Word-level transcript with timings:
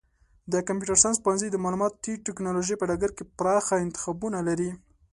د 0.51 0.53
کمپیوټر 0.67 0.97
ساینس 1.03 1.17
پوهنځی 1.23 1.49
د 1.51 1.57
معلوماتي 1.63 2.13
ټکنالوژۍ 2.25 2.75
په 2.77 2.85
ډګر 2.89 3.11
کې 3.17 3.23
پراخه 3.37 3.75
انتخابونه 3.85 4.39
لري. 4.47 4.71